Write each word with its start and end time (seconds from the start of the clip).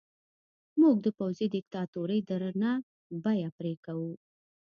موږ 0.81 0.95
د 1.05 1.07
پوځي 1.17 1.45
دیکتاتورۍ 1.55 2.19
درنه 2.29 2.71
بیه 3.23 3.49
پرې 3.57 3.73
کوو. 3.85 4.11